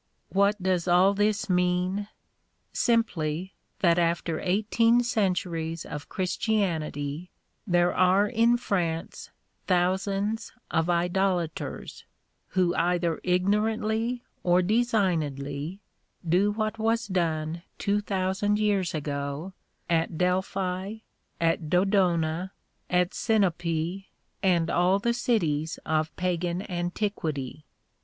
What 0.29 0.63
does 0.63 0.87
all 0.87 1.13
this 1.13 1.47
mean? 1.47 2.07
Simply, 2.73 3.53
that 3.81 3.99
after 3.99 4.39
eighteen 4.39 5.03
centuries 5.03 5.85
of 5.85 6.09
Chris 6.09 6.37
tianity, 6.37 7.29
there 7.67 7.93
are 7.93 8.25
in 8.25 8.57
France 8.57 9.29
thousands 9.67 10.53
of 10.71 10.89
idolaters, 10.89 12.03
who 12.57 12.73
either 12.73 13.21
ignorantly 13.23 14.23
or 14.41 14.63
designedly 14.63 15.81
do 16.27 16.49
what 16.49 16.79
was 16.79 17.05
done 17.05 17.61
two 17.77 18.01
thousand 18.01 18.57
years 18.57 18.95
ago 18.95 19.53
at 19.87 20.17
Delphi, 20.17 20.95
at 21.39 21.69
Dodona, 21.69 22.53
at 22.89 23.13
Sinope, 23.13 24.07
and 24.41 24.71
all 24.71 24.97
the 24.97 25.13
cities 25.13 25.77
of 25.85 26.15
pagan 26.15 26.63
antiquity. 26.71 27.65